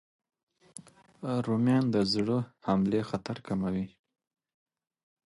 رومیان 1.47 1.85
د 1.95 1.97
زړه 2.13 2.37
حملې 2.65 3.01
خطر 3.09 3.37
کموي 3.47 3.87